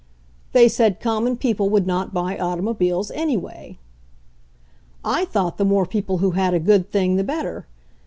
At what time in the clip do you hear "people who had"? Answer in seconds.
5.85-6.55